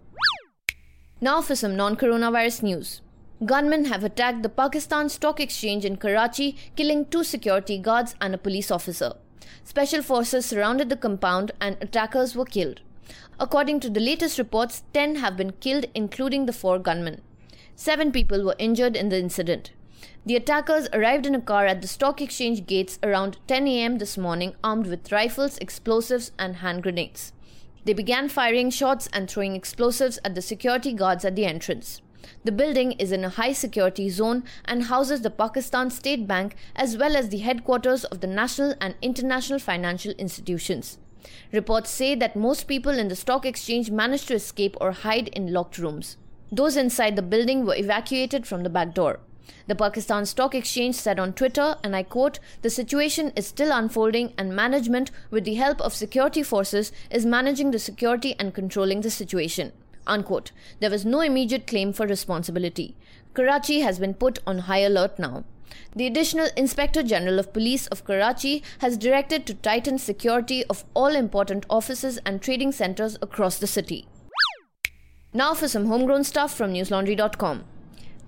Now 1.21 1.43
for 1.43 1.55
some 1.55 1.75
non 1.75 1.95
coronavirus 1.95 2.63
news. 2.63 3.01
Gunmen 3.45 3.85
have 3.85 4.03
attacked 4.03 4.41
the 4.41 4.49
Pakistan 4.49 5.09
Stock 5.09 5.39
Exchange 5.39 5.85
in 5.85 5.97
Karachi, 5.97 6.57
killing 6.75 7.05
two 7.05 7.23
security 7.23 7.77
guards 7.77 8.15
and 8.19 8.33
a 8.33 8.37
police 8.37 8.71
officer. 8.71 9.13
Special 9.63 10.01
forces 10.01 10.43
surrounded 10.43 10.89
the 10.89 10.97
compound 10.97 11.51
and 11.61 11.77
attackers 11.79 12.35
were 12.35 12.45
killed. 12.45 12.81
According 13.39 13.79
to 13.81 13.91
the 13.91 13.99
latest 13.99 14.39
reports, 14.39 14.81
10 14.93 15.17
have 15.17 15.37
been 15.37 15.51
killed, 15.51 15.85
including 15.93 16.47
the 16.47 16.53
four 16.53 16.79
gunmen. 16.79 17.21
Seven 17.75 18.11
people 18.11 18.43
were 18.43 18.55
injured 18.57 18.95
in 18.95 19.09
the 19.09 19.19
incident. 19.19 19.71
The 20.25 20.35
attackers 20.35 20.89
arrived 20.91 21.27
in 21.27 21.35
a 21.35 21.41
car 21.41 21.67
at 21.67 21.83
the 21.83 21.87
stock 21.87 22.19
exchange 22.19 22.65
gates 22.65 22.97
around 23.03 23.37
10 23.47 23.67
a.m. 23.67 23.99
this 23.99 24.17
morning, 24.17 24.55
armed 24.63 24.87
with 24.87 25.11
rifles, 25.11 25.59
explosives, 25.59 26.31
and 26.39 26.55
hand 26.57 26.81
grenades. 26.81 27.33
They 27.85 27.93
began 27.93 28.29
firing 28.29 28.71
shots 28.71 29.07
and 29.13 29.29
throwing 29.29 29.55
explosives 29.55 30.17
at 30.25 30.33
the 30.33 30.41
security 30.41 30.91
guards 30.91 31.23
at 31.23 31.35
the 31.35 31.45
entrance. 31.45 32.01
The 32.43 32.51
building 32.51 32.93
is 32.93 33.11
in 33.11 33.23
a 33.23 33.29
high 33.29 33.53
security 33.53 34.09
zone 34.09 34.43
and 34.65 34.83
houses 34.83 35.21
the 35.21 35.29
Pakistan 35.29 35.89
State 35.89 36.27
Bank 36.27 36.55
as 36.75 36.97
well 36.97 37.15
as 37.15 37.29
the 37.29 37.39
headquarters 37.39 38.03
of 38.05 38.21
the 38.21 38.27
national 38.27 38.73
and 38.79 38.95
international 39.01 39.59
financial 39.59 40.13
institutions. 40.13 40.97
Reports 41.51 41.89
say 41.89 42.15
that 42.15 42.35
most 42.35 42.67
people 42.67 42.97
in 42.97 43.07
the 43.07 43.15
stock 43.15 43.45
exchange 43.45 43.91
managed 43.91 44.27
to 44.29 44.35
escape 44.35 44.77
or 44.79 44.91
hide 44.91 45.27
in 45.29 45.53
locked 45.53 45.77
rooms. 45.77 46.17
Those 46.51 46.77
inside 46.77 47.15
the 47.15 47.21
building 47.21 47.65
were 47.65 47.75
evacuated 47.75 48.47
from 48.47 48.63
the 48.63 48.69
back 48.69 48.93
door. 48.93 49.19
The 49.67 49.75
Pakistan 49.75 50.25
Stock 50.25 50.55
Exchange 50.55 50.95
said 50.95 51.19
on 51.19 51.33
Twitter, 51.33 51.77
and 51.83 51.95
I 51.95 52.03
quote, 52.03 52.39
the 52.61 52.69
situation 52.69 53.31
is 53.35 53.47
still 53.47 53.71
unfolding 53.71 54.33
and 54.37 54.55
management, 54.55 55.11
with 55.29 55.43
the 55.43 55.55
help 55.55 55.81
of 55.81 55.93
security 55.93 56.43
forces, 56.43 56.91
is 57.11 57.25
managing 57.25 57.71
the 57.71 57.79
security 57.79 58.35
and 58.39 58.53
controlling 58.53 59.01
the 59.01 59.11
situation. 59.11 59.71
Unquote. 60.07 60.51
There 60.79 60.89
was 60.89 61.05
no 61.05 61.21
immediate 61.21 61.67
claim 61.67 61.93
for 61.93 62.07
responsibility. 62.07 62.95
Karachi 63.33 63.81
has 63.81 63.99
been 63.99 64.13
put 64.13 64.39
on 64.47 64.59
high 64.59 64.79
alert 64.79 65.19
now. 65.19 65.43
The 65.95 66.07
Additional 66.07 66.47
Inspector 66.55 67.01
General 67.03 67.39
of 67.39 67.53
Police 67.53 67.87
of 67.87 68.05
Karachi 68.05 68.63
has 68.79 68.97
directed 68.97 69.45
to 69.45 69.53
tighten 69.53 69.97
security 69.97 70.63
of 70.65 70.85
all 70.93 71.15
important 71.15 71.65
offices 71.69 72.19
and 72.25 72.41
trading 72.41 72.71
centers 72.71 73.17
across 73.21 73.57
the 73.57 73.67
city. 73.67 74.07
Now 75.33 75.53
for 75.53 75.67
some 75.67 75.85
homegrown 75.85 76.23
stuff 76.23 76.53
from 76.53 76.73
newslaundry.com. 76.73 77.65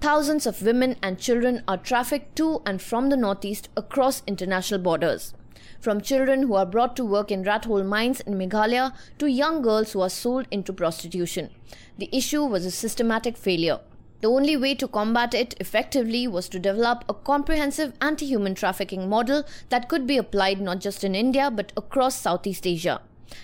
Thousands 0.02 0.46
of 0.46 0.62
women 0.62 0.96
and 1.02 1.20
children 1.20 1.64
are 1.68 1.78
trafficked 1.78 2.36
to 2.38 2.62
and 2.66 2.82
from 2.82 3.10
the 3.10 3.18
Northeast 3.18 3.70
across 3.76 4.24
international 4.28 4.80
borders. 4.80 5.34
From 5.80 6.02
children 6.02 6.44
who 6.44 6.56
are 6.56 6.66
brought 6.66 6.98
to 6.98 7.06
work 7.06 7.32
in 7.32 7.44
rat 7.44 7.64
hole 7.64 7.86
mines 7.86 8.20
in 8.22 8.34
Meghalaya 8.34 8.94
to 9.18 9.28
young 9.28 9.62
girls 9.62 9.94
who 9.94 10.02
are 10.02 10.10
sold 10.10 10.46
into 10.52 10.74
prostitution. 10.74 11.52
The 11.98 12.10
issue 12.12 12.44
was 12.44 12.66
a 12.66 12.72
systematic 12.72 13.38
failure. 13.38 13.80
The 14.20 14.28
only 14.28 14.58
way 14.58 14.76
to 14.76 14.90
combat 14.90 15.34
it 15.34 15.56
effectively 15.62 16.28
was 16.28 16.50
to 16.50 16.60
develop 16.60 17.06
a 17.08 17.14
comprehensive 17.14 17.94
anti 18.02 18.26
human 18.26 18.56
trafficking 18.56 19.08
model 19.08 19.44
that 19.70 19.88
could 19.88 20.06
be 20.06 20.18
applied 20.18 20.60
not 20.60 20.82
just 20.82 21.06
in 21.06 21.16
India 21.16 21.50
but 21.50 21.72
across 21.78 22.20
Southeast 22.20 22.68
Asia. 22.68 23.02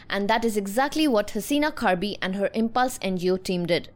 And 0.10 0.30
that 0.30 0.44
is 0.44 0.58
exactly 0.58 1.08
what 1.08 1.28
Hasina 1.30 1.74
Kharbi 1.74 2.18
and 2.22 2.36
her 2.36 2.50
Impulse 2.54 2.98
NGO 3.00 3.42
team 3.42 3.66
did. 3.66 3.90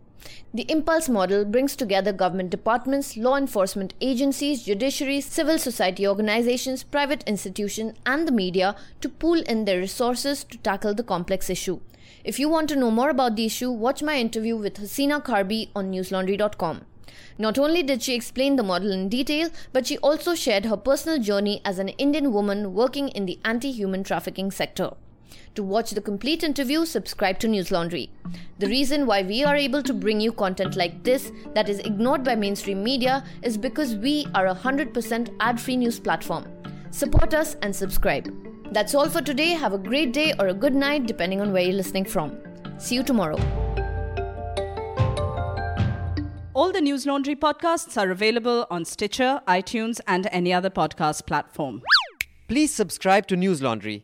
The 0.53 0.69
Impulse 0.71 1.07
model 1.07 1.45
brings 1.45 1.75
together 1.75 2.11
government 2.11 2.49
departments, 2.49 3.15
law 3.15 3.35
enforcement 3.35 3.93
agencies, 4.01 4.65
judiciaries, 4.65 5.23
civil 5.23 5.59
society 5.59 6.07
organizations, 6.07 6.83
private 6.83 7.23
institutions, 7.27 7.95
and 8.05 8.27
the 8.27 8.31
media 8.31 8.75
to 9.01 9.09
pool 9.09 9.41
in 9.41 9.65
their 9.65 9.79
resources 9.79 10.43
to 10.45 10.57
tackle 10.57 10.93
the 10.93 11.03
complex 11.03 11.49
issue. 11.49 11.79
If 12.23 12.39
you 12.39 12.49
want 12.49 12.69
to 12.69 12.75
know 12.75 12.91
more 12.91 13.09
about 13.09 13.35
the 13.35 13.45
issue, 13.45 13.71
watch 13.71 14.03
my 14.03 14.17
interview 14.17 14.57
with 14.57 14.75
Hasina 14.75 15.23
Kharbi 15.23 15.69
on 15.75 15.91
newslaundry.com. 15.91 16.85
Not 17.38 17.57
only 17.57 17.83
did 17.83 18.03
she 18.03 18.15
explain 18.15 18.55
the 18.55 18.63
model 18.63 18.91
in 18.91 19.07
detail, 19.07 19.49
but 19.71 19.88
she 19.88 19.97
also 19.99 20.35
shared 20.35 20.65
her 20.65 20.75
personal 20.75 21.19
journey 21.19 21.61
as 21.63 21.79
an 21.79 21.89
Indian 21.89 22.33
woman 22.33 22.73
working 22.73 23.09
in 23.09 23.25
the 23.25 23.39
anti 23.45 23.71
human 23.71 24.03
trafficking 24.03 24.51
sector. 24.51 24.91
To 25.55 25.63
watch 25.63 25.91
the 25.91 26.01
complete 26.01 26.43
interview, 26.43 26.86
subscribe 26.86 27.39
to 27.39 27.48
News 27.48 27.71
Laundry. 27.71 28.09
The 28.59 28.67
reason 28.67 29.05
why 29.05 29.24
we 29.24 29.43
are 29.43 29.55
able 29.55 29.83
to 29.83 29.93
bring 29.93 30.19
you 30.19 30.31
content 30.31 30.75
like 30.75 31.03
this 31.03 31.31
that 31.53 31.69
is 31.69 31.79
ignored 31.79 32.24
by 32.24 32.36
mainstream 32.36 32.83
media 32.83 33.24
is 33.41 33.57
because 33.57 33.95
we 33.95 34.27
are 34.36 34.48
a 34.48 34.55
100% 34.55 35.36
ad 35.39 35.59
free 35.59 35.77
news 35.77 36.00
platform. 36.00 36.45
Support 36.91 37.33
us 37.33 37.55
and 37.62 37.75
subscribe. 37.75 38.33
That's 38.71 38.93
all 38.93 39.09
for 39.09 39.21
today. 39.21 39.50
Have 39.50 39.74
a 39.74 39.77
great 39.77 40.13
day 40.13 40.33
or 40.39 40.48
a 40.48 40.53
good 40.53 40.75
night, 40.75 41.07
depending 41.07 41.41
on 41.41 41.51
where 41.51 41.63
you're 41.63 41.74
listening 41.74 42.05
from. 42.05 42.38
See 42.77 42.95
you 42.95 43.03
tomorrow. 43.03 43.38
All 46.53 46.71
the 46.71 46.81
News 46.81 47.05
Laundry 47.05 47.36
podcasts 47.36 47.95
are 47.95 48.12
available 48.12 48.67
on 48.69 48.83
Stitcher, 48.86 49.41
iTunes, 49.48 50.01
and 50.07 50.27
any 50.31 50.51
other 50.51 50.69
podcast 50.69 51.25
platform. 51.25 51.81
Please 52.48 52.74
subscribe 52.74 53.27
to 53.27 53.36
News 53.36 53.62
Laundry. 53.62 54.03